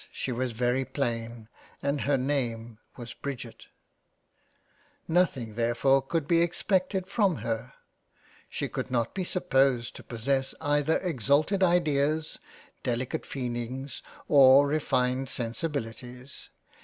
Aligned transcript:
she 0.11 0.31
was 0.31 0.51
very 0.51 0.83
plain 0.83 1.47
and 1.83 2.01
her 2.01 2.17
name 2.17 2.79
was 2.97 3.13
Bridget 3.13 3.67
Nothing 5.07 5.53
therfore 5.53 6.01
could 6.01 6.27
be 6.27 6.41
expected 6.41 7.05
from 7.05 7.35
her— 7.45 7.73
she 8.49 8.67
could 8.67 8.89
not 8.89 9.13
be 9.13 9.23
supposed 9.23 9.95
to 9.95 10.03
possess 10.03 10.55
either 10.59 10.97
exalted 11.01 11.61
Ideas, 11.61 12.39
Delicate 12.81 13.27
Feelings 13.27 14.01
or 14.27 14.65
refined 14.65 15.29
Sensibilities— 15.29 16.49